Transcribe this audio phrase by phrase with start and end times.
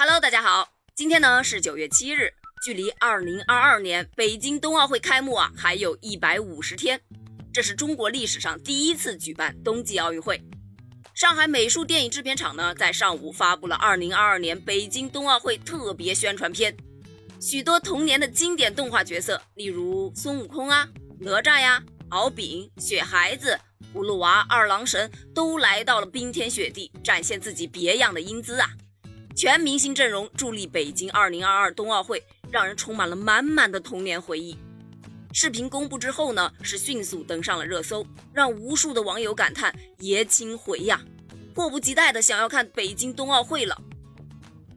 [0.00, 2.32] Hello，大家好，今天呢是九月七日，
[2.64, 7.00] 距离二零二二年北京冬奥会开幕啊还有一百五十天。
[7.52, 10.40] 这是中国历史上第一次举办冬季奥运会。
[11.14, 16.76] 上海美术电影制片厂呢在上午发布了二零二二年北京冬奥会特别宣传片，
[17.40, 20.88] 许多童年的经典动画角色，例如孙悟空啊、
[21.18, 23.58] 哪吒呀、敖丙、雪孩子、
[23.92, 28.70] 葫芦娃、二郎神，都来到了冰天雪地，展现自己别样的英姿啊。
[29.38, 32.20] 全明星阵容助力北京2022冬奥会，
[32.50, 34.58] 让人充满了满满的童年回忆。
[35.32, 41.00] 视频公布之后呢，是迅速登上了热搜，让无数的网友感叹爷青回呀，
[41.54, 43.80] 迫不及待的想要看北京冬奥会了。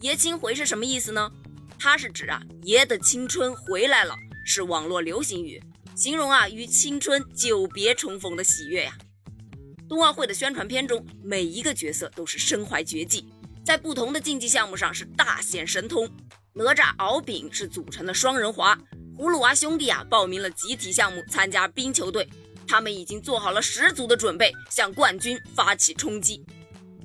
[0.00, 1.30] 爷青回是什么意思呢？
[1.78, 4.16] 它是指啊爷的青春回来了，
[4.46, 5.62] 是网络流行语，
[5.94, 8.96] 形容啊与青春久别重逢的喜悦呀。
[9.86, 13.28] 冬奥会的宣传片中，每一个角色都是身怀绝技。
[13.66, 16.08] 在不同的竞技项目上是大显神通，
[16.52, 18.78] 哪吒、敖丙是组成了双人滑，
[19.18, 22.28] 葫芦娃兄弟啊报名了集体项目参加冰球队，
[22.64, 26.46] 他们已经做好了十足的准备，向冠军发起冲击。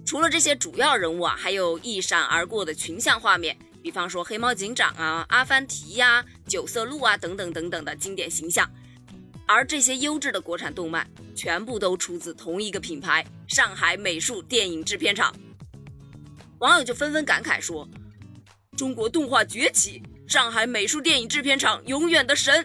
[0.05, 8.69] 除了这些主要人物啊，还有一闪而过的群像画面，比方说黑猫警长啊、阿凡提呀、九色鹿啊等等等等的经典形象。
[9.47, 15.33] 而这些优质的国产动漫，全部都出自同一个品牌——上海美术电影制片厂。
[16.61, 17.89] 网友就纷纷感慨说
[18.77, 22.63] ：“中国动画崛起，上海美术电影制片厂永远的神。”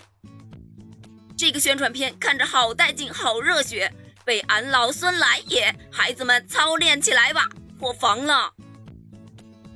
[1.34, 3.90] 这个宣传片看着好带劲，好热血，
[4.22, 5.74] 被俺老孙来也！
[5.90, 8.52] 孩子们操练起来吧，破防了！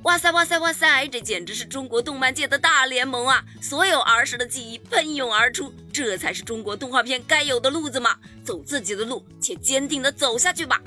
[0.03, 3.43] 哇塞哇塞哇塞，这简直是中国动漫界的大联盟啊！
[3.59, 8.19] 所有儿时的记忆喷涌而出，这才是中国动画片该有的路子嘛！
[8.43, 10.79] 走自己的路，且坚定的走下去吧！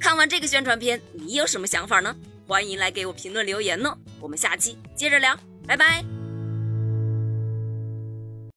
[0.00, 2.16] 看完这个宣传片，你有什么想法呢？
[2.46, 3.96] 欢迎来给我评论留言呢。
[4.18, 6.19] 我们下期接着聊，拜拜。